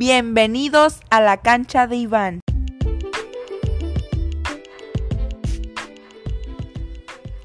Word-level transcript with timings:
Bienvenidos 0.00 1.00
a 1.10 1.20
la 1.20 1.38
cancha 1.38 1.88
de 1.88 1.96
Iván. 1.96 2.38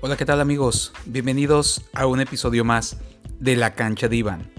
Hola, 0.02 0.18
¿qué 0.18 0.23
tal 0.23 0.39
amigos? 0.39 0.94
Bienvenidos 1.08 1.81
a 1.94 2.05
un 2.05 2.20
episodio 2.20 2.63
más 2.63 2.97
de 3.39 3.55
La 3.55 3.74
cancha 3.74 4.07
de 4.07 4.18
Iván. 4.18 4.52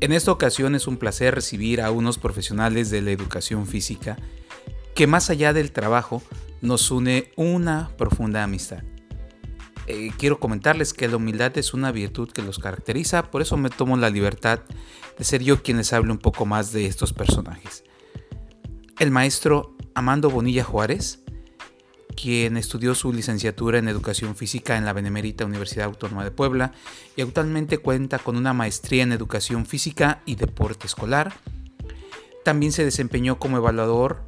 En 0.00 0.12
esta 0.12 0.32
ocasión 0.32 0.74
es 0.74 0.86
un 0.86 0.96
placer 0.96 1.34
recibir 1.34 1.82
a 1.82 1.90
unos 1.90 2.16
profesionales 2.16 2.88
de 2.88 3.02
la 3.02 3.10
educación 3.10 3.66
física 3.66 4.16
que 4.94 5.06
más 5.06 5.28
allá 5.28 5.52
del 5.52 5.72
trabajo 5.72 6.22
nos 6.62 6.90
une 6.90 7.32
una 7.36 7.90
profunda 7.98 8.42
amistad. 8.42 8.82
Eh, 9.90 10.12
quiero 10.18 10.38
comentarles 10.38 10.92
que 10.92 11.08
la 11.08 11.16
humildad 11.16 11.56
es 11.56 11.72
una 11.72 11.90
virtud 11.92 12.30
que 12.30 12.42
los 12.42 12.58
caracteriza, 12.58 13.30
por 13.30 13.40
eso 13.40 13.56
me 13.56 13.70
tomo 13.70 13.96
la 13.96 14.10
libertad 14.10 14.60
de 15.16 15.24
ser 15.24 15.42
yo 15.42 15.62
quien 15.62 15.78
les 15.78 15.94
hable 15.94 16.12
un 16.12 16.18
poco 16.18 16.44
más 16.44 16.72
de 16.72 16.84
estos 16.84 17.14
personajes. 17.14 17.84
El 18.98 19.10
maestro 19.10 19.74
Amando 19.94 20.28
Bonilla 20.28 20.62
Juárez, 20.62 21.20
quien 22.14 22.58
estudió 22.58 22.94
su 22.94 23.14
licenciatura 23.14 23.78
en 23.78 23.88
Educación 23.88 24.36
Física 24.36 24.76
en 24.76 24.84
la 24.84 24.92
Benemérita 24.92 25.46
Universidad 25.46 25.86
Autónoma 25.86 26.22
de 26.22 26.32
Puebla 26.32 26.72
y 27.16 27.22
actualmente 27.22 27.78
cuenta 27.78 28.18
con 28.18 28.36
una 28.36 28.52
maestría 28.52 29.04
en 29.04 29.12
Educación 29.12 29.64
Física 29.64 30.20
y 30.26 30.34
Deporte 30.34 30.86
Escolar. 30.86 31.32
También 32.44 32.72
se 32.72 32.84
desempeñó 32.84 33.38
como 33.38 33.56
evaluador 33.56 34.26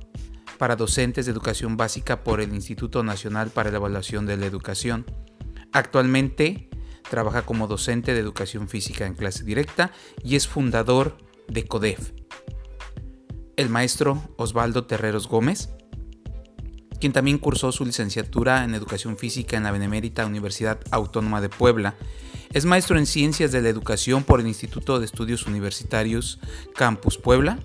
para 0.56 0.77
docentes 0.77 1.27
de 1.27 1.32
educación 1.32 1.77
básica 1.77 2.24
por 2.24 2.40
el 2.40 2.54
Instituto 2.54 3.02
Nacional 3.02 3.51
para 3.51 3.70
la 3.70 3.77
Evaluación 3.77 4.24
de 4.24 4.38
la 4.38 4.46
Educación 4.46 5.04
Actualmente 5.73 6.69
trabaja 7.09 7.42
como 7.42 7.66
docente 7.66 8.15
de 8.15 8.20
educación 8.20 8.69
física 8.69 9.06
en 9.06 9.15
clase 9.15 9.45
directa 9.45 9.93
y 10.24 10.37
es 10.37 10.48
fundador 10.48 11.19
de 11.48 11.65
CODEF. 11.66 12.12
El 13.57 13.68
maestro 13.68 14.23
Osvaldo 14.37 14.87
Terreros 14.87 15.29
Gómez, 15.29 15.71
quien 17.01 17.12
también 17.12 17.38
cursó 17.38 17.73
su 17.73 17.85
licenciatura 17.85 18.65
en 18.65 18.74
educación 18.74 19.18
física 19.18 19.57
en 19.57 19.65
la 19.65 19.73
Benemérita 19.73 20.24
Universidad 20.24 20.80
Autónoma 20.90 21.40
de 21.40 21.49
Puebla, 21.49 21.95
es 22.52 22.65
maestro 22.65 22.99
en 22.99 23.07
ciencias 23.07 23.52
de 23.52 23.62
la 23.62 23.68
educación 23.68 24.24
por 24.24 24.40
el 24.40 24.46
Instituto 24.46 24.99
de 24.99 25.07
Estudios 25.07 25.46
Universitarios 25.46 26.40
Campus 26.74 27.16
Puebla. 27.16 27.59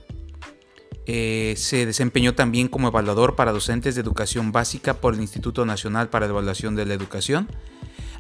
Eh, 1.07 1.53
se 1.57 1.85
desempeñó 1.85 2.33
también 2.33 2.67
como 2.67 2.87
evaluador 2.87 3.35
para 3.35 3.51
docentes 3.51 3.95
de 3.95 4.01
educación 4.01 4.51
básica 4.51 4.95
por 4.95 5.13
el 5.13 5.21
Instituto 5.21 5.65
Nacional 5.65 6.09
para 6.09 6.25
Evaluación 6.25 6.75
de 6.75 6.85
la 6.85 6.95
Educación 6.95 7.47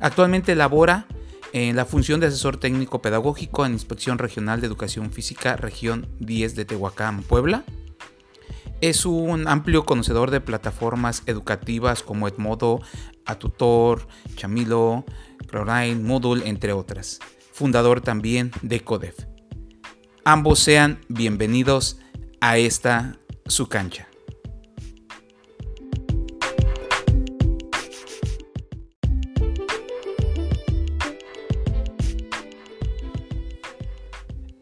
Actualmente 0.05 0.53
labora 0.53 1.07
en 1.51 1.75
la 1.75 1.83
función 1.83 2.19
de 2.19 2.27
asesor 2.27 2.57
técnico 2.57 3.01
pedagógico 3.01 3.65
en 3.65 3.71
Inspección 3.71 4.19
Regional 4.19 4.61
de 4.61 4.67
Educación 4.67 5.11
Física, 5.11 5.55
región 5.55 6.07
10 6.19 6.55
de 6.55 6.63
Tehuacán, 6.63 7.23
Puebla. 7.23 7.63
Es 8.81 9.07
un 9.07 9.47
amplio 9.47 9.83
conocedor 9.83 10.29
de 10.29 10.41
plataformas 10.41 11.23
educativas 11.25 12.03
como 12.03 12.27
Edmodo, 12.27 12.81
Atutor, 13.25 14.07
Chamilo, 14.35 15.05
Chlorine, 15.47 15.95
Moodle, 15.95 16.47
entre 16.47 16.71
otras. 16.71 17.17
Fundador 17.51 18.01
también 18.01 18.51
de 18.61 18.81
CODEF. 18.81 19.25
Ambos 20.23 20.59
sean 20.59 20.99
bienvenidos 21.07 21.97
a 22.41 22.59
esta 22.59 23.17
su 23.47 23.69
cancha. 23.69 24.07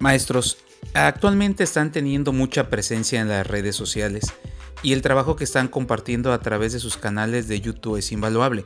Maestros, 0.04 0.58
actualmente 0.94 1.64
están 1.64 1.94
teniendo 1.94 2.34
mucha 2.34 2.70
presencia 2.70 3.22
en 3.22 3.30
las 3.30 3.48
redes 3.48 3.78
sociales 3.78 4.34
y 4.82 4.92
el 4.92 5.02
trabajo 5.02 5.38
que 5.38 5.46
están 5.46 5.70
compartiendo 5.70 6.34
a 6.34 6.42
través 6.42 6.74
de 6.74 6.82
sus 6.82 6.98
canales 6.98 7.48
de 7.48 7.62
YouTube 7.62 7.96
es 7.96 8.12
invaluable. 8.12 8.66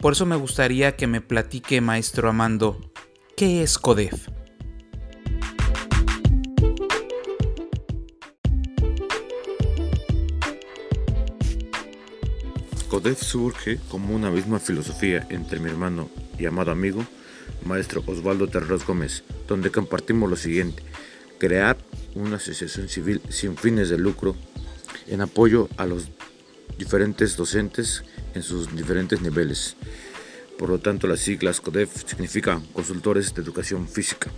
Por 0.00 0.14
eso 0.14 0.26
me 0.26 0.34
gustaría 0.34 0.96
que 0.96 1.06
me 1.06 1.20
platique, 1.20 1.80
maestro 1.80 2.28
Amando, 2.28 2.80
¿qué 3.36 3.62
es 3.62 3.78
CODEF? 3.78 4.26
CODEF 12.88 13.22
surge 13.22 13.78
como 13.88 14.16
una 14.16 14.32
misma 14.32 14.58
filosofía 14.58 15.28
entre 15.30 15.60
mi 15.60 15.70
hermano 15.70 16.10
y 16.40 16.46
amado 16.46 16.72
amigo 16.72 17.06
maestro 17.64 18.02
Osvaldo 18.06 18.48
Terros 18.48 18.86
Gómez, 18.86 19.24
donde 19.48 19.70
compartimos 19.70 20.28
lo 20.28 20.36
siguiente, 20.36 20.82
crear 21.38 21.76
una 22.14 22.36
asociación 22.36 22.88
civil 22.88 23.20
sin 23.28 23.56
fines 23.56 23.88
de 23.88 23.98
lucro 23.98 24.36
en 25.06 25.20
apoyo 25.20 25.68
a 25.76 25.86
los 25.86 26.08
diferentes 26.78 27.36
docentes 27.36 28.04
en 28.34 28.42
sus 28.42 28.74
diferentes 28.74 29.20
niveles. 29.20 29.76
Por 30.58 30.68
lo 30.68 30.78
tanto, 30.78 31.06
las 31.06 31.20
siglas 31.20 31.60
CODEF 31.60 32.04
significan 32.06 32.60
consultores 32.72 33.34
de 33.34 33.42
educación 33.42 33.88
física. 33.88 34.30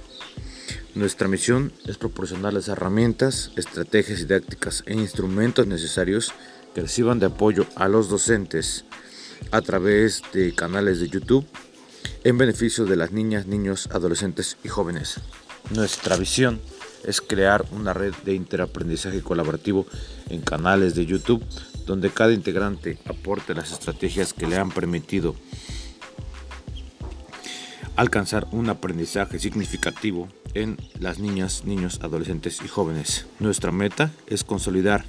Nuestra 0.95 1.29
misión 1.29 1.73
es 1.87 1.99
proporcionar 1.99 2.55
las 2.55 2.69
herramientas, 2.69 3.51
estrategias 3.57 4.21
didácticas 4.21 4.85
e 4.87 4.95
instrumentos 4.95 5.67
necesarios 5.67 6.33
que 6.75 6.83
reciban 6.83 7.19
de 7.19 7.27
apoyo 7.27 7.67
a 7.77 7.89
los 7.89 8.09
docentes 8.09 8.85
a 9.51 9.61
través 9.61 10.23
de 10.33 10.55
canales 10.55 11.01
de 11.01 11.09
YouTube, 11.09 11.47
en 12.25 12.39
beneficio 12.39 12.87
de 12.87 12.97
las 12.97 13.13
niñas, 13.13 13.47
niños, 13.47 13.89
adolescentes 13.93 14.57
y 14.65 14.69
jóvenes. 14.69 15.21
Nuestra 15.71 16.17
visión 16.17 16.59
es 17.07 17.21
crear 17.21 17.67
una 17.71 17.93
red 17.93 18.15
de 18.25 18.35
interaprendizaje 18.35 19.21
colaborativo 19.21 19.87
en 20.31 20.41
canales 20.41 20.95
de 20.95 21.05
YouTube 21.05 21.45
donde 21.85 22.11
cada 22.11 22.33
integrante 22.33 22.99
aporte 23.05 23.55
las 23.55 23.73
estrategias 23.73 24.33
que 24.33 24.47
le 24.47 24.57
han 24.57 24.71
permitido 24.71 25.37
alcanzar 27.95 28.49
un 28.53 28.71
aprendizaje 28.71 29.39
significativo 29.39 30.29
en 30.55 30.79
las 30.99 31.19
niñas, 31.19 31.65
niños, 31.65 32.01
adolescentes 32.03 32.61
y 32.65 32.69
jóvenes. 32.69 33.27
Nuestra 33.39 33.71
meta 33.71 34.11
es 34.27 34.45
consolidar 34.45 35.05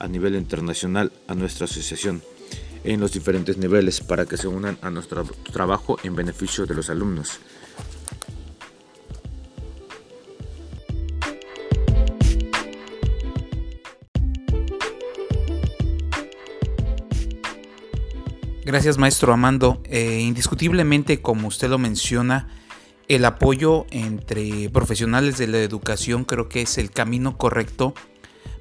a 0.00 0.08
nivel 0.08 0.34
internacional 0.34 1.12
a 1.28 1.34
nuestra 1.34 1.66
asociación 1.66 2.20
en 2.84 3.00
los 3.00 3.12
diferentes 3.12 3.56
niveles 3.56 4.00
para 4.00 4.26
que 4.26 4.36
se 4.36 4.48
unan 4.48 4.78
a 4.82 4.90
nuestro 4.90 5.24
trabajo 5.52 5.98
en 6.02 6.14
beneficio 6.14 6.66
de 6.66 6.74
los 6.74 6.90
alumnos. 6.90 7.40
Gracias 18.64 18.96
maestro 18.96 19.32
Amando. 19.32 19.82
Eh, 19.84 20.20
indiscutiblemente, 20.20 21.20
como 21.20 21.48
usted 21.48 21.68
lo 21.68 21.78
menciona, 21.78 22.48
el 23.08 23.24
apoyo 23.24 23.86
entre 23.90 24.70
profesionales 24.70 25.36
de 25.36 25.48
la 25.48 25.58
educación 25.58 26.24
creo 26.24 26.48
que 26.48 26.62
es 26.62 26.78
el 26.78 26.90
camino 26.90 27.36
correcto 27.36 27.92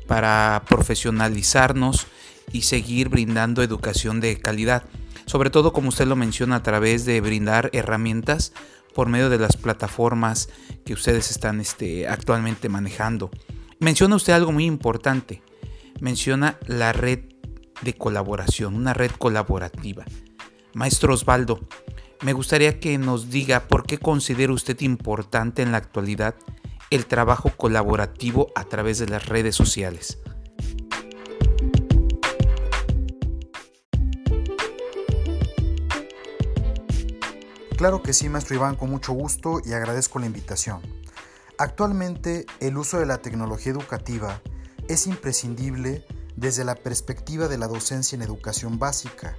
para 0.07 0.63
profesionalizarnos 0.67 2.07
y 2.51 2.63
seguir 2.63 3.09
brindando 3.09 3.63
educación 3.63 4.19
de 4.19 4.37
calidad. 4.37 4.83
Sobre 5.25 5.49
todo, 5.49 5.73
como 5.73 5.89
usted 5.89 6.07
lo 6.07 6.15
menciona, 6.15 6.57
a 6.57 6.63
través 6.63 7.05
de 7.05 7.21
brindar 7.21 7.69
herramientas 7.73 8.53
por 8.93 9.07
medio 9.07 9.29
de 9.29 9.39
las 9.39 9.57
plataformas 9.57 10.49
que 10.85 10.93
ustedes 10.93 11.31
están 11.31 11.59
este, 11.61 12.07
actualmente 12.07 12.69
manejando. 12.69 13.31
Menciona 13.79 14.15
usted 14.15 14.33
algo 14.33 14.51
muy 14.51 14.65
importante. 14.65 15.41
Menciona 15.99 16.57
la 16.67 16.93
red 16.93 17.19
de 17.81 17.93
colaboración, 17.93 18.75
una 18.75 18.93
red 18.93 19.11
colaborativa. 19.11 20.05
Maestro 20.73 21.13
Osvaldo, 21.13 21.67
me 22.21 22.33
gustaría 22.33 22.79
que 22.79 22.97
nos 22.97 23.29
diga 23.29 23.67
por 23.67 23.85
qué 23.85 23.97
considera 23.97 24.53
usted 24.53 24.79
importante 24.81 25.61
en 25.61 25.71
la 25.71 25.77
actualidad 25.77 26.35
el 26.91 27.05
trabajo 27.05 27.49
colaborativo 27.55 28.51
a 28.55 28.65
través 28.65 28.99
de 28.99 29.07
las 29.07 29.25
redes 29.27 29.55
sociales. 29.55 30.19
Claro 37.81 38.03
que 38.03 38.13
sí, 38.13 38.29
maestro 38.29 38.53
Iván, 38.55 38.75
con 38.75 38.91
mucho 38.91 39.11
gusto 39.11 39.59
y 39.65 39.73
agradezco 39.73 40.19
la 40.19 40.27
invitación. 40.27 40.81
Actualmente 41.57 42.45
el 42.59 42.77
uso 42.77 42.99
de 42.99 43.07
la 43.07 43.23
tecnología 43.23 43.71
educativa 43.71 44.39
es 44.87 45.07
imprescindible 45.07 46.05
desde 46.35 46.63
la 46.63 46.75
perspectiva 46.75 47.47
de 47.47 47.57
la 47.57 47.67
docencia 47.67 48.15
en 48.15 48.21
educación 48.21 48.77
básica, 48.77 49.35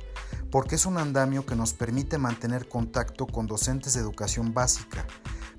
porque 0.50 0.75
es 0.75 0.87
un 0.87 0.99
andamio 0.99 1.47
que 1.47 1.55
nos 1.55 1.73
permite 1.73 2.19
mantener 2.19 2.69
contacto 2.69 3.29
con 3.29 3.47
docentes 3.47 3.94
de 3.94 4.00
educación 4.00 4.53
básica, 4.53 5.06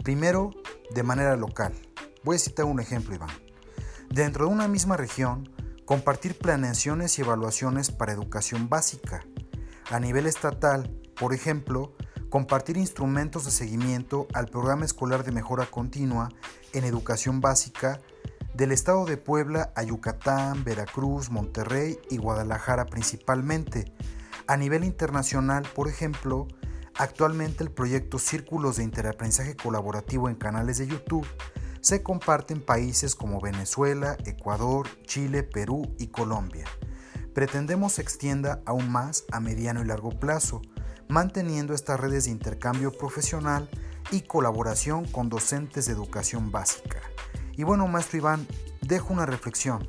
primero 0.04 0.52
de 0.94 1.04
manera 1.04 1.38
local. 1.38 1.72
Voy 2.26 2.36
a 2.36 2.40
citar 2.40 2.66
un 2.66 2.82
ejemplo, 2.82 3.16
Iván. 3.16 3.32
Dentro 4.10 4.48
de 4.48 4.52
una 4.52 4.68
misma 4.68 4.98
región, 4.98 5.50
compartir 5.86 6.38
planeaciones 6.38 7.18
y 7.18 7.22
evaluaciones 7.22 7.92
para 7.92 8.12
educación 8.12 8.68
básica. 8.68 9.24
A 9.90 10.02
nivel 10.02 10.28
estatal, 10.28 10.94
por 11.16 11.34
ejemplo, 11.34 11.96
compartir 12.34 12.78
instrumentos 12.78 13.46
de 13.46 13.52
seguimiento 13.52 14.28
al 14.34 14.48
programa 14.48 14.86
escolar 14.86 15.24
de 15.24 15.32
mejora 15.32 15.68
continua 15.68 16.30
en 16.74 16.84
educación 16.84 17.42
básica 17.42 18.02
del 18.56 18.72
estado 18.72 19.06
de 19.06 19.18
Puebla 19.18 19.72
a 19.76 19.84
Yucatán, 19.84 20.64
Veracruz, 20.64 21.30
Monterrey 21.30 22.00
y 22.10 22.18
Guadalajara 22.18 22.88
principalmente. 22.88 23.94
A 24.48 24.58
nivel 24.58 24.84
internacional, 24.84 25.62
por 25.76 25.88
ejemplo, 25.88 26.48
actualmente 26.96 27.64
el 27.64 27.70
proyecto 27.70 28.18
Círculos 28.18 28.78
de 28.78 28.84
Interaprendizaje 28.84 29.56
Colaborativo 29.56 30.28
en 30.28 30.34
canales 30.34 30.80
de 30.80 30.88
YouTube 30.88 31.28
se 31.82 32.02
comparte 32.02 32.56
en 32.56 32.66
países 32.66 33.14
como 33.14 33.42
Venezuela, 33.42 34.18
Ecuador, 34.26 34.88
Chile, 35.04 35.44
Perú 35.44 35.94
y 36.00 36.08
Colombia. 36.08 36.66
Pretendemos 37.36 37.94
se 37.94 38.02
extienda 38.02 38.64
aún 38.66 38.92
más 38.92 39.24
a 39.32 39.40
mediano 39.40 39.84
y 39.84 39.86
largo 39.86 40.10
plazo, 40.10 40.64
manteniendo 41.08 41.74
estas 41.74 42.00
redes 42.00 42.26
de 42.26 42.32
intercambio 42.32 42.92
profesional 42.92 43.70
y 44.12 44.22
colaboración 44.22 45.06
con 45.06 45.30
docentes 45.30 45.86
de 45.86 45.94
educación 45.94 46.52
básica. 46.52 47.02
Y 47.56 47.64
bueno, 47.64 47.88
maestro 47.88 48.18
Iván, 48.18 48.48
dejo 48.82 49.14
una 49.14 49.26
reflexión. 49.26 49.88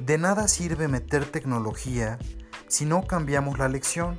De 0.00 0.18
nada 0.18 0.48
sirve 0.48 0.88
meter 0.88 1.24
tecnología 1.24 2.18
si 2.68 2.84
no 2.84 3.06
cambiamos 3.06 3.58
la 3.58 3.68
lección 3.68 4.18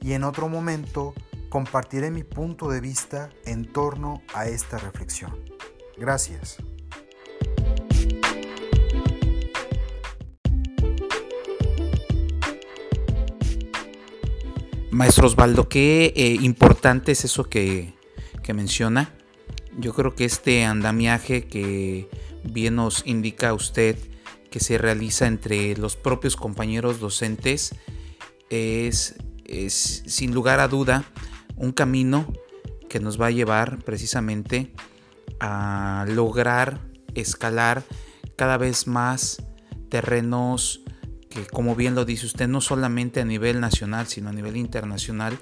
y 0.00 0.12
en 0.12 0.24
otro 0.24 0.48
momento 0.48 1.14
compartiré 1.50 2.10
mi 2.10 2.22
punto 2.22 2.70
de 2.70 2.80
vista 2.80 3.28
en 3.44 3.70
torno 3.70 4.22
a 4.34 4.46
esta 4.46 4.78
reflexión. 4.78 5.38
Gracias. 5.98 6.58
Maestro 14.90 15.28
Osvaldo, 15.28 15.68
qué 15.68 16.12
eh, 16.16 16.36
importante 16.40 17.12
es 17.12 17.24
eso 17.24 17.44
que, 17.44 17.94
menciona. 18.52 19.14
Yo 19.78 19.94
creo 19.94 20.16
que 20.16 20.24
este 20.24 20.64
andamiaje 20.64 21.46
que 21.46 22.10
bien 22.42 22.74
nos 22.74 23.06
indica 23.06 23.54
usted 23.54 23.96
que 24.50 24.58
se 24.58 24.76
realiza 24.76 25.28
entre 25.28 25.76
los 25.76 25.94
propios 25.94 26.34
compañeros 26.34 26.98
docentes 26.98 27.76
es, 28.50 29.14
es 29.44 30.02
sin 30.06 30.34
lugar 30.34 30.58
a 30.58 30.66
duda 30.66 31.04
un 31.54 31.70
camino 31.70 32.32
que 32.88 32.98
nos 32.98 33.20
va 33.20 33.26
a 33.26 33.30
llevar 33.30 33.84
precisamente 33.84 34.72
a 35.38 36.04
lograr 36.08 36.80
escalar 37.14 37.84
cada 38.34 38.56
vez 38.56 38.88
más 38.88 39.44
terrenos 39.90 40.82
que 41.30 41.46
como 41.46 41.74
bien 41.74 41.94
lo 41.94 42.04
dice 42.04 42.26
usted 42.26 42.48
no 42.48 42.60
solamente 42.60 43.20
a 43.20 43.24
nivel 43.24 43.60
nacional 43.60 44.06
sino 44.06 44.28
a 44.28 44.32
nivel 44.32 44.56
internacional 44.56 45.38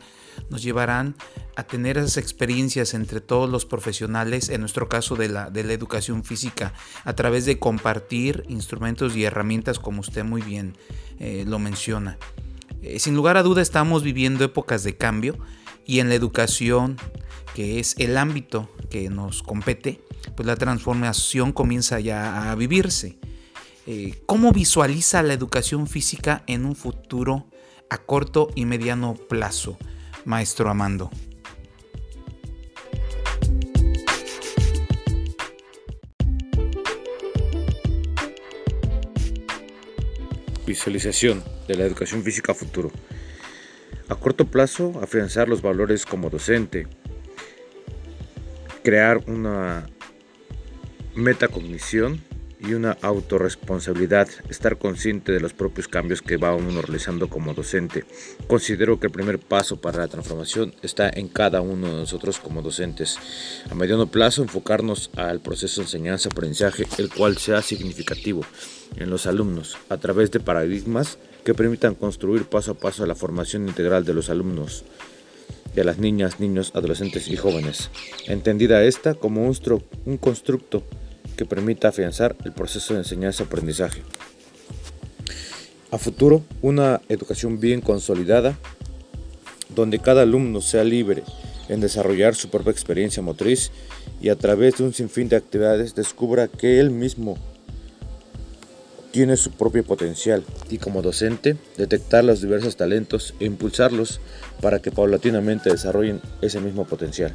nos 0.50 0.62
llevarán 0.62 1.16
a 1.56 1.64
tener 1.64 1.98
esas 1.98 2.16
experiencias 2.16 2.94
entre 2.94 3.20
todos 3.20 3.50
los 3.50 3.66
profesionales, 3.66 4.48
en 4.48 4.60
nuestro 4.60 4.88
caso 4.88 5.16
de 5.16 5.28
la, 5.28 5.50
de 5.50 5.64
la 5.64 5.72
educación 5.72 6.24
física, 6.24 6.72
a 7.04 7.14
través 7.14 7.44
de 7.44 7.58
compartir 7.58 8.44
instrumentos 8.48 9.16
y 9.16 9.24
herramientas 9.24 9.78
como 9.78 10.00
usted 10.00 10.24
muy 10.24 10.42
bien 10.42 10.76
eh, 11.18 11.44
lo 11.46 11.58
menciona. 11.58 12.18
Eh, 12.82 12.98
sin 13.00 13.16
lugar 13.16 13.36
a 13.36 13.42
duda 13.42 13.62
estamos 13.62 14.02
viviendo 14.02 14.44
épocas 14.44 14.84
de 14.84 14.96
cambio 14.96 15.36
y 15.84 16.00
en 16.00 16.08
la 16.08 16.14
educación, 16.14 16.96
que 17.54 17.80
es 17.80 17.96
el 17.98 18.16
ámbito 18.16 18.70
que 18.90 19.10
nos 19.10 19.42
compete, 19.42 20.00
pues 20.36 20.46
la 20.46 20.56
transformación 20.56 21.52
comienza 21.52 21.98
ya 21.98 22.50
a 22.50 22.54
vivirse. 22.54 23.18
Eh, 23.90 24.20
¿Cómo 24.26 24.52
visualiza 24.52 25.22
la 25.22 25.32
educación 25.32 25.86
física 25.86 26.44
en 26.46 26.66
un 26.66 26.76
futuro 26.76 27.46
a 27.88 27.96
corto 27.96 28.50
y 28.54 28.66
mediano 28.66 29.14
plazo? 29.14 29.78
maestro 30.26 30.68
Amando. 30.68 31.10
Visualización 40.66 41.42
de 41.66 41.74
la 41.74 41.84
educación 41.86 42.22
física 42.22 42.52
futuro. 42.52 42.92
A 44.10 44.16
corto 44.16 44.44
plazo, 44.44 45.00
afianzar 45.02 45.48
los 45.48 45.62
valores 45.62 46.04
como 46.04 46.28
docente, 46.28 46.86
crear 48.82 49.24
una 49.26 49.88
metacognición 51.14 52.27
y 52.60 52.74
una 52.74 52.96
autorresponsabilidad, 53.02 54.28
estar 54.48 54.78
consciente 54.78 55.32
de 55.32 55.40
los 55.40 55.52
propios 55.52 55.88
cambios 55.88 56.22
que 56.22 56.36
va 56.36 56.54
uno 56.54 56.82
realizando 56.82 57.28
como 57.28 57.54
docente. 57.54 58.04
Considero 58.46 58.98
que 58.98 59.06
el 59.06 59.12
primer 59.12 59.38
paso 59.38 59.80
para 59.80 59.98
la 59.98 60.08
transformación 60.08 60.74
está 60.82 61.08
en 61.08 61.28
cada 61.28 61.60
uno 61.60 61.86
de 61.86 61.94
nosotros 61.94 62.38
como 62.38 62.62
docentes. 62.62 63.18
A 63.70 63.74
mediano 63.74 64.06
plazo, 64.06 64.42
enfocarnos 64.42 65.10
al 65.16 65.40
proceso 65.40 65.80
de 65.80 65.86
enseñanza-aprendizaje, 65.86 66.86
el 66.98 67.10
cual 67.10 67.38
sea 67.38 67.62
significativo 67.62 68.42
en 68.96 69.10
los 69.10 69.26
alumnos, 69.26 69.76
a 69.88 69.98
través 69.98 70.30
de 70.30 70.40
paradigmas 70.40 71.18
que 71.44 71.54
permitan 71.54 71.94
construir 71.94 72.44
paso 72.44 72.72
a 72.72 72.74
paso 72.74 73.06
la 73.06 73.14
formación 73.14 73.68
integral 73.68 74.04
de 74.04 74.14
los 74.14 74.30
alumnos 74.30 74.84
de 75.74 75.84
las 75.84 75.98
niñas, 75.98 76.40
niños, 76.40 76.72
adolescentes 76.74 77.28
y 77.28 77.36
jóvenes, 77.36 77.90
entendida 78.26 78.82
esta 78.82 79.14
como 79.14 79.46
un, 79.46 79.56
un 80.06 80.16
constructo 80.16 80.82
que 81.38 81.46
permita 81.46 81.88
afianzar 81.88 82.36
el 82.44 82.52
proceso 82.52 82.94
de 82.94 83.00
enseñanza-aprendizaje. 83.00 84.02
A 85.92 85.96
futuro, 85.96 86.42
una 86.62 87.00
educación 87.08 87.60
bien 87.60 87.80
consolidada, 87.80 88.58
donde 89.74 90.00
cada 90.00 90.22
alumno 90.22 90.60
sea 90.60 90.82
libre 90.82 91.22
en 91.68 91.80
desarrollar 91.80 92.34
su 92.34 92.50
propia 92.50 92.72
experiencia 92.72 93.22
motriz 93.22 93.70
y 94.20 94.30
a 94.30 94.36
través 94.36 94.78
de 94.78 94.84
un 94.84 94.92
sinfín 94.92 95.28
de 95.28 95.36
actividades 95.36 95.94
descubra 95.94 96.48
que 96.48 96.80
él 96.80 96.90
mismo 96.90 97.38
tiene 99.12 99.36
su 99.36 99.52
propio 99.52 99.84
potencial 99.84 100.42
y 100.68 100.78
como 100.78 101.02
docente 101.02 101.56
detectar 101.76 102.24
los 102.24 102.42
diversos 102.42 102.76
talentos 102.76 103.34
e 103.38 103.44
impulsarlos 103.44 104.20
para 104.60 104.80
que 104.80 104.90
paulatinamente 104.90 105.70
desarrollen 105.70 106.20
ese 106.42 106.60
mismo 106.60 106.84
potencial. 106.84 107.32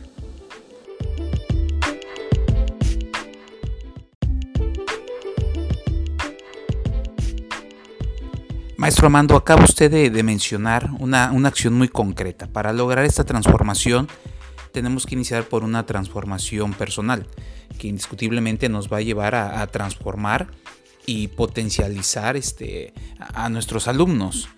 Maestro 8.84 9.08
Amando, 9.08 9.38
acaba 9.38 9.64
usted 9.64 9.90
de, 10.12 10.24
mencionar 10.24 10.90
una, 11.00 11.30
acción 11.48 11.74
muy 11.74 11.88
concreta. 11.88 12.48
Para 12.48 12.74
lograr 12.74 13.06
esta 13.06 13.24
transformación 13.24 14.10
tenemos 14.74 15.06
que 15.06 15.16
iniciar 15.16 15.46
por 15.46 15.64
una 15.64 15.86
transformación 15.86 16.74
personal, 16.74 17.26
que 17.80 17.88
indiscutiblemente 17.88 18.68
nos 18.68 18.92
va 18.92 18.98
a 18.98 19.02
llevar 19.02 19.36
a, 19.36 19.66
transformar 19.68 20.52
y 21.06 21.30
potencializar 21.30 22.36
este, 22.36 22.94
a, 23.20 23.48
nuestros 23.48 23.88
alumnos. 23.88 24.50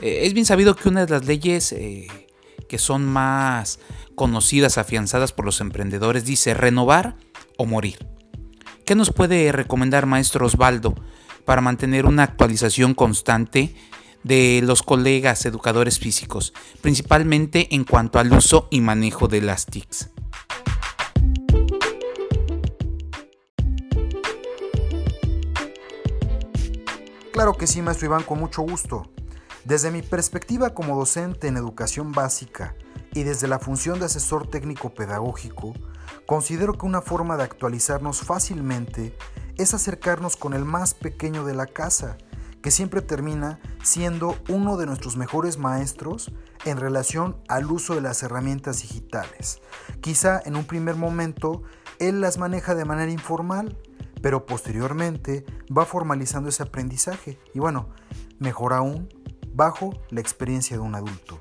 Eh, 0.00 0.20
es 0.22 0.32
bien 0.32 0.46
sabido 0.46 0.74
que 0.74 0.88
una 0.88 1.04
de 1.04 1.12
las 1.12 1.26
leyes 1.26 1.72
eh, 1.72 2.06
que 2.70 2.78
son 2.78 3.04
más 3.04 3.80
conocidas, 4.14 4.78
afianzadas 4.78 5.32
por 5.32 5.44
los 5.44 5.60
emprendedores, 5.60 6.24
dice 6.24 6.54
renovar 6.54 7.16
o 7.58 7.66
morir. 7.66 7.98
¿Qué 8.86 8.94
nos 8.94 9.12
puede 9.12 9.52
recomendar 9.52 10.06
maestro 10.06 10.46
Osvaldo 10.46 10.94
para 11.48 11.62
mantener 11.62 12.04
una 12.04 12.24
actualización 12.24 12.92
constante 12.92 13.74
de 14.22 14.60
los 14.62 14.82
colegas 14.82 15.46
educadores 15.46 15.98
físicos, 15.98 16.52
principalmente 16.82 17.74
en 17.74 17.84
cuanto 17.84 18.18
al 18.18 18.30
uso 18.34 18.68
y 18.70 18.82
manejo 18.82 19.28
de 19.28 19.40
las 19.40 19.64
TICs. 19.64 20.10
Claro 27.32 27.54
que 27.54 27.66
sí, 27.66 27.80
maestro 27.80 28.08
Iván, 28.08 28.24
con 28.24 28.40
mucho 28.40 28.60
gusto. 28.60 29.10
Desde 29.64 29.90
mi 29.90 30.02
perspectiva 30.02 30.74
como 30.74 30.98
docente 30.98 31.48
en 31.48 31.56
educación 31.56 32.12
básica 32.12 32.76
y 33.14 33.22
desde 33.22 33.48
la 33.48 33.58
función 33.58 33.98
de 34.00 34.04
asesor 34.04 34.48
técnico 34.48 34.92
pedagógico, 34.92 35.72
considero 36.26 36.74
que 36.74 36.84
una 36.84 37.00
forma 37.00 37.38
de 37.38 37.44
actualizarnos 37.44 38.20
fácilmente 38.20 39.16
es 39.58 39.74
acercarnos 39.74 40.36
con 40.36 40.54
el 40.54 40.64
más 40.64 40.94
pequeño 40.94 41.44
de 41.44 41.54
la 41.54 41.66
casa, 41.66 42.16
que 42.62 42.70
siempre 42.70 43.02
termina 43.02 43.60
siendo 43.82 44.36
uno 44.48 44.76
de 44.76 44.86
nuestros 44.86 45.16
mejores 45.16 45.58
maestros 45.58 46.32
en 46.64 46.78
relación 46.78 47.36
al 47.48 47.70
uso 47.70 47.94
de 47.94 48.00
las 48.00 48.22
herramientas 48.22 48.82
digitales. 48.82 49.60
Quizá 50.00 50.40
en 50.44 50.56
un 50.56 50.64
primer 50.64 50.96
momento 50.96 51.62
él 51.98 52.20
las 52.20 52.38
maneja 52.38 52.74
de 52.74 52.84
manera 52.84 53.10
informal, 53.10 53.76
pero 54.22 54.46
posteriormente 54.46 55.44
va 55.76 55.84
formalizando 55.84 56.48
ese 56.48 56.62
aprendizaje 56.62 57.38
y 57.54 57.58
bueno, 57.58 57.88
mejor 58.38 58.72
aún, 58.72 59.08
bajo 59.52 59.90
la 60.10 60.20
experiencia 60.20 60.76
de 60.76 60.82
un 60.82 60.94
adulto. 60.94 61.38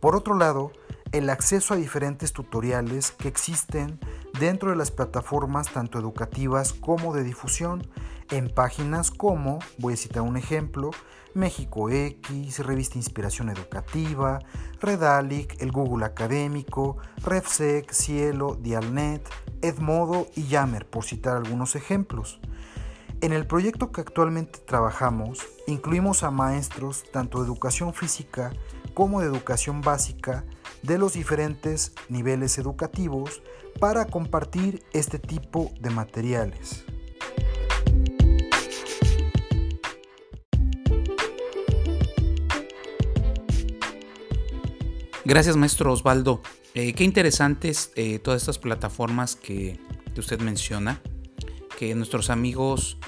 Por 0.00 0.16
otro 0.16 0.34
lado, 0.34 0.72
el 1.12 1.28
acceso 1.28 1.74
a 1.74 1.76
diferentes 1.76 2.32
tutoriales 2.32 3.10
que 3.10 3.28
existen 3.28 3.98
dentro 4.40 4.70
de 4.70 4.76
las 4.76 4.90
plataformas 4.90 5.70
tanto 5.70 5.98
educativas 5.98 6.72
como 6.72 7.14
de 7.14 7.22
difusión 7.22 7.86
en 8.30 8.48
páginas 8.48 9.10
como, 9.10 9.58
voy 9.76 9.92
a 9.92 9.96
citar 9.98 10.22
un 10.22 10.38
ejemplo, 10.38 10.92
México 11.34 11.90
X, 11.90 12.58
Revista 12.60 12.96
Inspiración 12.96 13.50
Educativa, 13.50 14.38
Redalic, 14.80 15.60
el 15.60 15.70
Google 15.70 16.06
Académico, 16.06 16.96
RefSec, 17.22 17.92
Cielo, 17.92 18.56
Dialnet, 18.58 19.28
Edmodo 19.60 20.26
y 20.34 20.46
Yammer, 20.46 20.88
por 20.88 21.04
citar 21.04 21.36
algunos 21.36 21.76
ejemplos. 21.76 22.40
En 23.20 23.34
el 23.34 23.46
proyecto 23.46 23.92
que 23.92 24.00
actualmente 24.00 24.60
trabajamos, 24.60 25.46
incluimos 25.66 26.22
a 26.22 26.30
maestros 26.30 27.04
tanto 27.12 27.40
de 27.40 27.44
educación 27.44 27.92
física 27.92 28.52
como 28.90 29.20
de 29.20 29.26
educación 29.26 29.80
básica 29.80 30.44
de 30.82 30.98
los 30.98 31.14
diferentes 31.14 31.92
niveles 32.08 32.58
educativos 32.58 33.42
para 33.78 34.06
compartir 34.06 34.82
este 34.92 35.18
tipo 35.18 35.72
de 35.80 35.90
materiales. 35.90 36.84
Gracias 45.24 45.56
maestro 45.56 45.92
Osvaldo. 45.92 46.42
Eh, 46.74 46.92
qué 46.94 47.04
interesantes 47.04 47.92
eh, 47.94 48.18
todas 48.18 48.42
estas 48.42 48.58
plataformas 48.58 49.36
que, 49.36 49.78
usted 50.16 50.40
menciona, 50.40 51.00
que 51.78 51.94
nuestros 51.94 52.30
amigos 52.30 52.98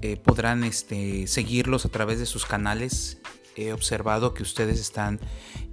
eh, 0.00 0.16
podrán 0.16 0.62
este, 0.64 1.26
seguirlos 1.26 1.84
a 1.84 1.88
través 1.88 2.18
de 2.18 2.26
sus 2.26 2.46
canales. 2.46 3.18
He 3.58 3.72
observado 3.72 4.34
que 4.34 4.42
ustedes 4.42 4.78
están 4.78 5.18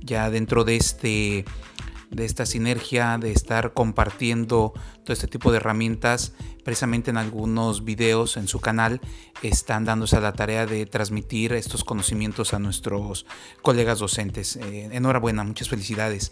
ya 0.02 0.30
dentro 0.30 0.64
de 0.64 0.76
este 0.76 1.46
de 2.12 2.26
esta 2.26 2.46
sinergia, 2.46 3.18
de 3.18 3.32
estar 3.32 3.74
compartiendo 3.74 4.74
todo 5.04 5.14
este 5.14 5.28
tipo 5.28 5.52
de 5.52 5.58
herramientas. 5.58 6.34
Precisamente 6.64 7.12
en 7.12 7.18
algunos 7.18 7.84
videos 7.84 8.38
en 8.38 8.48
su 8.48 8.60
canal 8.60 9.02
están 9.44 9.86
dándose 9.86 10.18
a 10.18 10.22
la 10.22 10.34
tarea 10.34 10.66
de 10.66 10.86
transmitir 10.86 11.54
estos 11.54 11.84
conocimientos 11.84 12.54
a 12.54 12.60
nuestros 12.60 13.26
colegas 13.62 14.00
docentes. 14.00 14.56
Eh, 14.56 14.90
enhorabuena, 14.92 15.44
muchas 15.44 15.70
felicidades. 15.70 16.32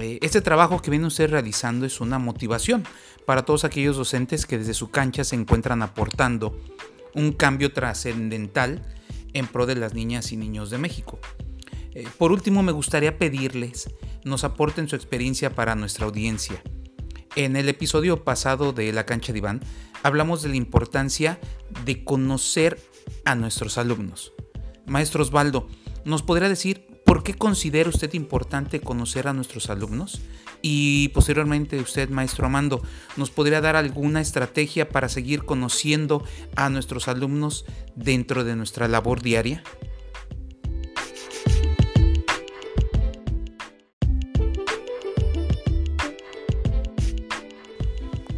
Eh, 0.00 0.18
este 0.22 0.40
trabajo 0.40 0.80
que 0.80 0.90
viene 0.90 1.06
usted 1.06 1.30
realizando 1.30 1.84
es 1.86 2.00
una 2.00 2.18
motivación 2.18 2.84
para 3.26 3.44
todos 3.44 3.64
aquellos 3.64 3.96
docentes 3.96 4.46
que 4.46 4.58
desde 4.58 4.74
su 4.74 4.90
cancha 4.90 5.22
se 5.22 5.36
encuentran 5.36 5.82
aportando 5.82 6.58
un 7.14 7.32
cambio 7.32 7.72
trascendental 7.72 8.82
en 9.32 9.46
pro 9.46 9.66
de 9.66 9.76
las 9.76 9.94
niñas 9.94 10.32
y 10.32 10.36
niños 10.36 10.70
de 10.70 10.78
México. 10.78 11.18
Eh, 11.94 12.06
por 12.18 12.32
último, 12.32 12.62
me 12.62 12.72
gustaría 12.72 13.18
pedirles 13.18 13.88
nos 14.24 14.44
aporten 14.44 14.88
su 14.88 14.96
experiencia 14.96 15.54
para 15.54 15.74
nuestra 15.74 16.06
audiencia. 16.06 16.62
En 17.34 17.56
el 17.56 17.68
episodio 17.68 18.24
pasado 18.24 18.72
de 18.72 18.92
La 18.92 19.06
cancha 19.06 19.32
de 19.32 19.38
Iván 19.38 19.60
hablamos 20.02 20.42
de 20.42 20.50
la 20.50 20.56
importancia 20.56 21.40
de 21.84 22.04
conocer 22.04 22.78
a 23.24 23.34
nuestros 23.34 23.78
alumnos. 23.78 24.32
Maestro 24.86 25.22
Osvaldo, 25.22 25.66
¿nos 26.04 26.22
podría 26.22 26.48
decir 26.48 26.86
por 27.12 27.22
qué 27.22 27.34
considera 27.34 27.90
usted 27.90 28.14
importante 28.14 28.80
conocer 28.80 29.28
a 29.28 29.34
nuestros 29.34 29.68
alumnos? 29.68 30.22
Y 30.62 31.08
posteriormente 31.08 31.78
usted, 31.78 32.08
maestro 32.08 32.46
Amando, 32.46 32.80
¿nos 33.18 33.30
podría 33.30 33.60
dar 33.60 33.76
alguna 33.76 34.22
estrategia 34.22 34.88
para 34.88 35.10
seguir 35.10 35.44
conociendo 35.44 36.24
a 36.56 36.70
nuestros 36.70 37.08
alumnos 37.08 37.66
dentro 37.96 38.44
de 38.44 38.56
nuestra 38.56 38.88
labor 38.88 39.20
diaria? 39.20 39.62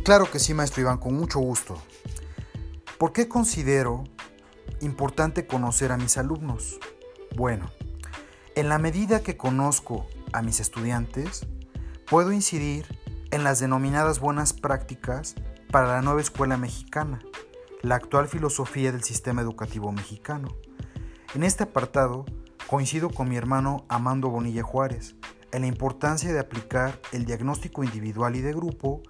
Claro 0.02 0.28
que 0.32 0.40
sí, 0.40 0.52
maestro 0.52 0.82
Iván, 0.82 0.98
con 0.98 1.14
mucho 1.14 1.38
gusto. 1.38 1.80
¿Por 2.98 3.12
qué 3.12 3.28
considero 3.28 4.02
importante 4.80 5.46
conocer 5.46 5.92
a 5.92 5.96
mis 5.96 6.18
alumnos? 6.18 6.80
Bueno, 7.36 7.70
en 8.56 8.68
la 8.68 8.78
medida 8.78 9.22
que 9.22 9.36
conozco 9.36 10.06
a 10.32 10.40
mis 10.40 10.60
estudiantes, 10.60 11.46
puedo 12.06 12.32
incidir 12.32 12.86
en 13.32 13.42
las 13.42 13.58
denominadas 13.58 14.20
buenas 14.20 14.52
prácticas 14.52 15.34
para 15.72 15.88
la 15.88 16.02
nueva 16.02 16.20
escuela 16.20 16.56
mexicana, 16.56 17.18
la 17.82 17.96
actual 17.96 18.28
filosofía 18.28 18.92
del 18.92 19.02
sistema 19.02 19.42
educativo 19.42 19.90
mexicano. 19.90 20.56
En 21.34 21.42
este 21.42 21.64
apartado 21.64 22.26
coincido 22.68 23.10
con 23.10 23.28
mi 23.28 23.36
hermano 23.36 23.84
Amando 23.88 24.30
Bonilla 24.30 24.62
Juárez 24.62 25.16
en 25.50 25.62
la 25.62 25.66
importancia 25.66 26.32
de 26.32 26.38
aplicar 26.38 27.00
el 27.12 27.24
diagnóstico 27.24 27.82
individual 27.82 28.36
y 28.36 28.40
de 28.40 28.52
grupo 28.52 29.02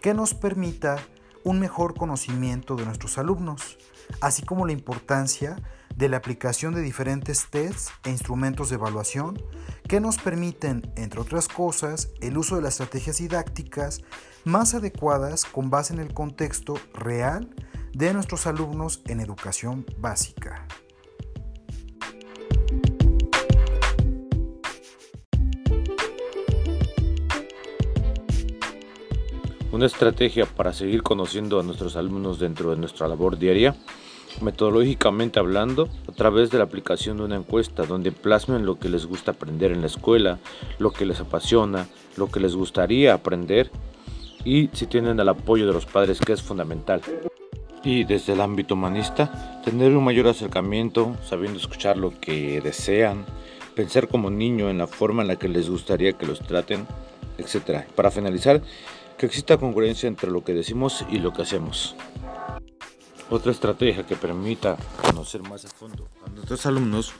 que 0.00 0.14
nos 0.14 0.34
permita 0.34 0.96
un 1.42 1.58
mejor 1.58 1.94
conocimiento 1.94 2.76
de 2.76 2.84
nuestros 2.84 3.18
alumnos, 3.18 3.78
así 4.20 4.42
como 4.42 4.64
la 4.64 4.72
importancia 4.72 5.56
de 5.96 6.08
la 6.08 6.18
aplicación 6.18 6.74
de 6.74 6.82
diferentes 6.82 7.46
tests 7.50 7.90
e 8.04 8.10
instrumentos 8.10 8.68
de 8.68 8.76
evaluación 8.76 9.42
que 9.88 10.00
nos 10.00 10.18
permiten, 10.18 10.92
entre 10.96 11.20
otras 11.20 11.48
cosas, 11.48 12.10
el 12.20 12.38
uso 12.38 12.56
de 12.56 12.62
las 12.62 12.74
estrategias 12.74 13.18
didácticas 13.18 14.00
más 14.44 14.74
adecuadas 14.74 15.44
con 15.44 15.70
base 15.70 15.92
en 15.94 16.00
el 16.00 16.12
contexto 16.12 16.74
real 16.94 17.50
de 17.92 18.12
nuestros 18.14 18.46
alumnos 18.46 19.02
en 19.06 19.20
educación 19.20 19.86
básica. 19.98 20.66
Una 29.72 29.86
estrategia 29.86 30.44
para 30.44 30.74
seguir 30.74 31.02
conociendo 31.02 31.58
a 31.58 31.62
nuestros 31.62 31.96
alumnos 31.96 32.38
dentro 32.38 32.70
de 32.70 32.76
nuestra 32.76 33.08
labor 33.08 33.38
diaria, 33.38 33.74
metodológicamente 34.40 35.38
hablando, 35.38 35.88
a 36.08 36.12
través 36.12 36.50
de 36.50 36.58
la 36.58 36.64
aplicación 36.64 37.18
de 37.18 37.24
una 37.24 37.36
encuesta 37.36 37.84
donde 37.84 38.12
plasmen 38.12 38.66
lo 38.66 38.78
que 38.78 38.88
les 38.88 39.06
gusta 39.06 39.32
aprender 39.32 39.72
en 39.72 39.80
la 39.80 39.86
escuela, 39.86 40.38
lo 40.78 40.92
que 40.92 41.06
les 41.06 41.20
apasiona, 41.20 41.86
lo 42.16 42.30
que 42.30 42.40
les 42.40 42.56
gustaría 42.56 43.14
aprender 43.14 43.70
y 44.44 44.70
si 44.72 44.86
tienen 44.86 45.18
el 45.20 45.28
apoyo 45.28 45.66
de 45.66 45.72
los 45.72 45.86
padres 45.86 46.20
que 46.20 46.32
es 46.32 46.42
fundamental. 46.42 47.00
Y 47.84 48.04
desde 48.04 48.32
el 48.32 48.40
ámbito 48.40 48.74
humanista, 48.74 49.60
tener 49.64 49.96
un 49.96 50.04
mayor 50.04 50.28
acercamiento, 50.28 51.16
sabiendo 51.24 51.58
escuchar 51.58 51.96
lo 51.96 52.18
que 52.20 52.60
desean, 52.60 53.24
pensar 53.74 54.08
como 54.08 54.30
niño 54.30 54.70
en 54.70 54.78
la 54.78 54.86
forma 54.86 55.22
en 55.22 55.28
la 55.28 55.36
que 55.36 55.48
les 55.48 55.68
gustaría 55.68 56.12
que 56.12 56.26
los 56.26 56.40
traten, 56.40 56.86
etc. 57.38 57.84
Para 57.96 58.10
finalizar, 58.10 58.62
que 59.18 59.26
exista 59.26 59.56
congruencia 59.56 60.08
entre 60.08 60.30
lo 60.30 60.44
que 60.44 60.54
decimos 60.54 61.04
y 61.10 61.18
lo 61.18 61.32
que 61.32 61.42
hacemos. 61.42 61.96
Otra 63.32 63.50
estrategia 63.50 64.04
que 64.04 64.14
permita 64.14 64.76
conocer 65.00 65.40
más 65.40 65.64
a 65.64 65.68
fondo 65.68 66.06
a 66.26 66.28
nuestros 66.28 66.66
alumnos 66.66 67.14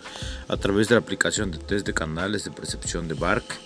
a 0.47 0.59
través 0.59 0.91
de 0.91 0.95
la 0.95 1.01
aplicación 1.01 1.51
de 1.51 1.57
test 1.57 1.87
de 1.87 1.95
canales 1.95 2.45
de 2.45 2.51
percepción 2.51 3.09
de 3.09 3.15
BARC, 3.15 3.59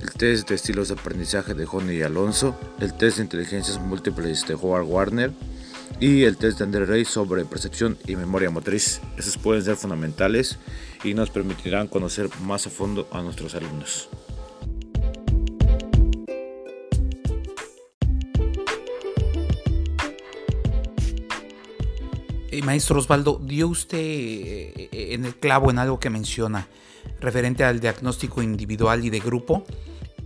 el 0.00 0.10
test 0.10 0.48
de 0.48 0.56
estilos 0.56 0.88
de 0.88 0.94
aprendizaje 0.94 1.54
de 1.54 1.68
Honey 1.70 1.98
y 1.98 2.02
Alonso, 2.02 2.56
el 2.80 2.94
test 2.94 3.18
de 3.18 3.22
inteligencias 3.22 3.78
múltiples 3.80 4.44
de 4.48 4.54
Howard 4.54 4.86
Warner 4.86 5.30
y 6.00 6.24
el 6.24 6.36
test 6.36 6.58
de 6.58 6.64
André 6.64 6.84
Rey 6.84 7.04
sobre 7.04 7.44
percepción 7.44 7.96
y 8.08 8.16
memoria 8.16 8.50
motriz. 8.50 9.00
Esos 9.16 9.38
pueden 9.38 9.62
ser 9.62 9.76
fundamentales 9.76 10.58
y 11.04 11.14
nos 11.14 11.30
permitirán 11.30 11.86
conocer 11.86 12.28
más 12.42 12.66
a 12.66 12.70
fondo 12.70 13.06
a 13.12 13.22
nuestros 13.22 13.54
alumnos. 13.54 14.08
Eh, 22.58 22.62
maestro 22.62 22.98
Osvaldo, 22.98 23.40
dio 23.40 23.68
usted 23.68 23.98
eh, 24.00 24.88
en 24.90 25.24
el 25.24 25.36
clavo 25.36 25.70
en 25.70 25.78
algo 25.78 26.00
que 26.00 26.10
menciona 26.10 26.66
referente 27.20 27.62
al 27.62 27.78
diagnóstico 27.78 28.42
individual 28.42 29.04
y 29.04 29.10
de 29.10 29.20
grupo, 29.20 29.64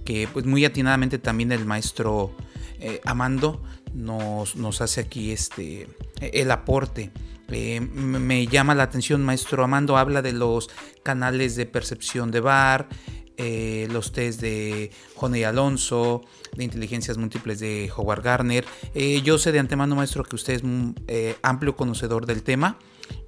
que 0.04 0.26
pues 0.32 0.46
muy 0.46 0.64
atinadamente 0.64 1.18
también 1.18 1.52
el 1.52 1.66
maestro 1.66 2.34
eh, 2.80 3.00
Amando 3.04 3.62
nos, 3.92 4.56
nos, 4.56 4.80
hace 4.80 5.02
aquí 5.02 5.30
este, 5.30 5.88
el 6.20 6.50
aporte. 6.50 7.10
me 7.48 8.46
llama 8.46 8.74
la 8.74 8.84
atención, 8.84 9.22
maestro 9.22 9.62
Amando, 9.62 9.98
habla 9.98 10.22
de 10.22 10.32
los 10.32 10.70
canales 11.02 11.54
de 11.54 11.66
percepción 11.66 12.30
de 12.30 12.40
bar, 12.40 12.88
eh, 13.36 13.88
los 13.90 14.12
test 14.12 14.40
de 14.40 14.90
Honey 15.16 15.44
Alonso, 15.44 16.22
de 16.54 16.64
inteligencias 16.64 17.16
múltiples 17.16 17.60
de 17.60 17.90
Howard 17.96 18.22
Garner. 18.22 18.64
Eh, 18.94 19.22
yo 19.22 19.38
sé 19.38 19.52
de 19.52 19.58
antemano, 19.58 19.96
maestro, 19.96 20.24
que 20.24 20.36
usted 20.36 20.54
es 20.54 20.62
un 20.62 20.94
eh, 21.08 21.36
amplio 21.42 21.74
conocedor 21.76 22.26
del 22.26 22.42
tema. 22.42 22.78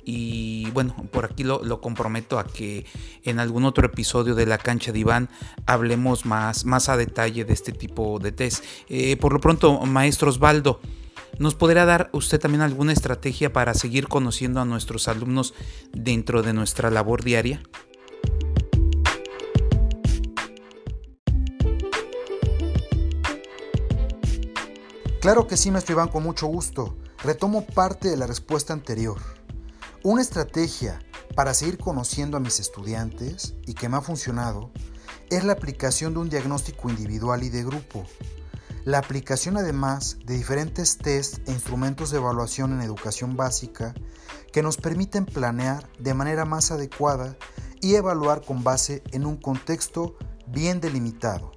Y 0.04 0.70
bueno, 0.72 0.94
por 1.10 1.24
aquí 1.24 1.44
lo, 1.44 1.80
comprometo 1.80 2.38
a 2.38 2.46
que 2.46 2.84
en 3.22 3.38
algún 3.38 3.64
otro 3.64 3.86
episodio 3.86 4.34
de 4.34 4.44
la 4.44 4.58
cancha 4.58 4.92
de 4.92 4.98
Iván 4.98 5.30
hablemos 5.66 6.26
más, 6.26 6.66
más 6.66 6.90
a 6.90 6.96
detalle 6.98 7.44
de 7.44 7.52
este 7.54 7.72
tipo 7.72 8.18
de 8.18 8.32
test. 8.32 8.62
por 9.18 9.32
lo 9.32 9.40
pronto, 9.40 9.80
maestro 9.80 10.28
Osvaldo, 10.28 10.80
¿nos 11.38 11.54
podría 11.54 11.86
dar 11.86 12.10
usted 12.12 12.38
también 12.38 12.60
alguna 12.60 12.92
estrategia 12.92 13.52
para 13.52 13.72
seguir 13.72 14.08
conociendo 14.08 14.60
a 14.60 14.66
nuestros 14.66 15.08
alumnos 15.08 15.54
dentro 15.92 16.42
de 16.42 16.52
nuestra 16.52 16.90
labor 16.90 17.24
diaria? 17.24 17.62
Claro 25.24 25.46
que 25.46 25.56
sí, 25.56 25.70
maestro 25.70 25.94
Iván, 25.94 26.08
con 26.08 26.22
mucho 26.22 26.46
gusto. 26.48 26.98
Retomo 27.22 27.64
parte 27.64 28.10
de 28.10 28.16
la 28.18 28.26
respuesta 28.26 28.74
anterior. 28.74 29.16
Una 30.02 30.20
estrategia 30.20 30.98
para 31.34 31.54
seguir 31.54 31.78
conociendo 31.78 32.36
a 32.36 32.40
mis 32.40 32.60
estudiantes 32.60 33.54
y 33.64 33.72
que 33.72 33.88
me 33.88 33.96
ha 33.96 34.02
funcionado 34.02 34.70
es 35.30 35.42
la 35.42 35.54
aplicación 35.54 36.12
de 36.12 36.20
un 36.20 36.28
diagnóstico 36.28 36.90
individual 36.90 37.42
y 37.42 37.48
de 37.48 37.64
grupo. 37.64 38.04
La 38.84 38.98
aplicación 38.98 39.56
además 39.56 40.18
de 40.26 40.34
diferentes 40.34 40.98
tests 40.98 41.40
e 41.46 41.52
instrumentos 41.52 42.10
de 42.10 42.18
evaluación 42.18 42.74
en 42.74 42.82
educación 42.82 43.34
básica 43.34 43.94
que 44.52 44.62
nos 44.62 44.76
permiten 44.76 45.24
planear 45.24 45.88
de 45.98 46.12
manera 46.12 46.44
más 46.44 46.70
adecuada 46.70 47.34
y 47.80 47.94
evaluar 47.94 48.42
con 48.42 48.62
base 48.62 49.02
en 49.10 49.24
un 49.24 49.38
contexto 49.38 50.18
bien 50.48 50.82
delimitado. 50.82 51.52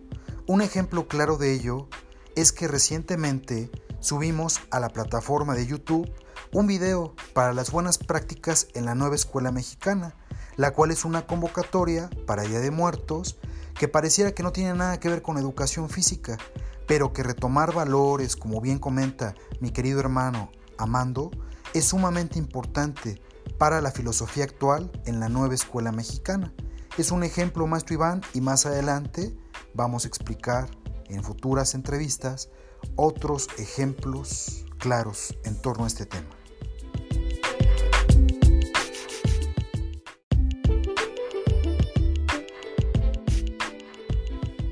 Un 0.48 0.62
ejemplo 0.62 1.10
claro 1.10 1.36
de 1.36 1.54
ello 1.54 1.90
es 2.38 2.52
que 2.52 2.68
recientemente 2.68 3.72
subimos 4.00 4.62
a 4.70 4.80
la 4.80 4.90
plataforma 4.90 5.56
de 5.56 5.66
YouTube 5.66 6.08
un 6.54 6.68
video 6.68 7.16
para 7.34 7.52
las 7.52 7.72
buenas 7.72 7.98
prácticas 7.98 8.68
en 8.76 8.86
la 8.86 8.94
nueva 8.94 9.16
escuela 9.16 9.52
mexicana, 9.52 10.16
la 10.56 10.72
cual 10.72 10.92
es 10.92 11.04
una 11.04 11.26
convocatoria 11.26 12.12
para 12.28 12.44
Día 12.44 12.60
de 12.60 12.70
Muertos 12.70 13.40
que 13.74 13.88
pareciera 13.88 14.34
que 14.34 14.44
no 14.44 14.52
tiene 14.52 14.76
nada 14.76 15.00
que 15.00 15.10
ver 15.10 15.24
con 15.24 15.40
educación 15.40 15.90
física, 15.90 16.38
pero 16.86 17.12
que 17.12 17.24
retomar 17.24 17.74
valores, 17.74 18.36
como 18.36 18.62
bien 18.62 18.78
comenta 18.78 19.34
mi 19.60 19.72
querido 19.72 20.00
hermano 20.00 20.52
Amando, 20.78 21.32
es 21.74 21.86
sumamente 21.86 22.38
importante 22.38 23.20
para 23.58 23.82
la 23.82 23.90
filosofía 23.90 24.44
actual 24.44 24.92
en 25.06 25.20
la 25.20 25.28
nueva 25.28 25.56
escuela 25.56 25.92
mexicana. 25.92 26.54
Es 27.00 27.10
un 27.10 27.24
ejemplo, 27.24 27.66
maestro 27.66 27.96
Iván, 27.96 28.22
y 28.36 28.42
más 28.42 28.68
adelante 28.68 29.36
vamos 29.74 30.06
a 30.06 30.08
explicar 30.08 30.70
en 31.10 31.24
futuras 31.24 31.74
entrevistas 31.76 32.50
otros 32.96 33.48
ejemplos 33.58 34.66
claros 34.78 35.36
en 35.44 35.62
torno 35.62 35.84
a 35.84 35.88
este 35.88 36.06
tema. 36.06 36.28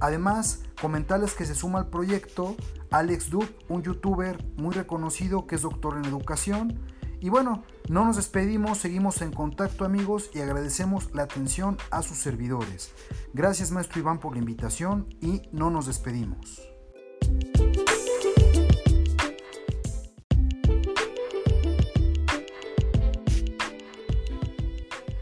Además, 0.00 0.62
comentarles 0.80 1.34
que 1.34 1.44
se 1.44 1.54
suma 1.54 1.80
al 1.80 1.88
proyecto 1.88 2.56
Alex 2.90 3.30
Dub, 3.30 3.48
un 3.68 3.82
youtuber 3.82 4.44
muy 4.56 4.74
reconocido 4.74 5.46
que 5.46 5.56
es 5.56 5.62
doctor 5.62 5.96
en 5.96 6.04
educación. 6.04 6.78
Y 7.22 7.28
bueno, 7.28 7.62
no 7.88 8.04
nos 8.04 8.16
despedimos, 8.16 8.78
seguimos 8.78 9.22
en 9.22 9.30
contacto 9.30 9.84
amigos 9.84 10.30
y 10.34 10.40
agradecemos 10.40 11.14
la 11.14 11.22
atención 11.22 11.78
a 11.92 12.02
sus 12.02 12.18
servidores. 12.18 12.92
Gracias 13.32 13.70
maestro 13.70 14.00
Iván 14.00 14.18
por 14.18 14.32
la 14.32 14.40
invitación 14.40 15.06
y 15.20 15.42
no 15.52 15.70
nos 15.70 15.86
despedimos. 15.86 16.62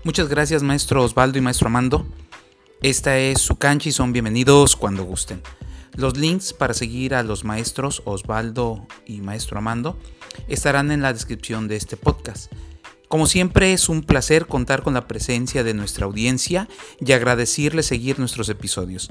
Muchas 0.02 0.28
gracias 0.30 0.62
maestro 0.62 1.04
Osvaldo 1.04 1.36
y 1.36 1.42
maestro 1.42 1.66
Amando. 1.66 2.06
Esta 2.80 3.18
es 3.18 3.42
su 3.42 3.56
cancha 3.56 3.90
y 3.90 3.92
son 3.92 4.14
bienvenidos 4.14 4.74
cuando 4.74 5.04
gusten. 5.04 5.42
Los 5.96 6.16
links 6.16 6.54
para 6.54 6.72
seguir 6.72 7.14
a 7.14 7.22
los 7.22 7.44
maestros 7.44 8.00
Osvaldo 8.06 8.86
y 9.04 9.20
maestro 9.20 9.58
Amando 9.58 9.98
estarán 10.48 10.90
en 10.90 11.02
la 11.02 11.12
descripción 11.12 11.68
de 11.68 11.76
este 11.76 11.96
podcast. 11.96 12.52
Como 13.08 13.26
siempre 13.26 13.72
es 13.72 13.88
un 13.88 14.02
placer 14.02 14.46
contar 14.46 14.82
con 14.82 14.94
la 14.94 15.08
presencia 15.08 15.64
de 15.64 15.74
nuestra 15.74 16.06
audiencia 16.06 16.68
y 17.00 17.10
agradecerle 17.12 17.82
seguir 17.82 18.18
nuestros 18.18 18.48
episodios. 18.48 19.10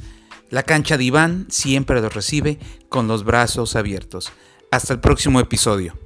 La 0.50 0.64
cancha 0.64 0.98
de 0.98 1.04
Iván 1.04 1.48
siempre 1.50 2.02
los 2.02 2.14
recibe 2.14 2.60
con 2.88 3.08
los 3.08 3.24
brazos 3.24 3.76
abiertos. 3.76 4.32
Hasta 4.72 4.94
el 4.94 5.00
próximo 5.00 5.40
episodio. 5.40 5.98